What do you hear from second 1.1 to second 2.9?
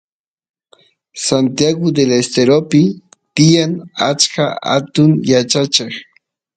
Santiagu Del Esteropi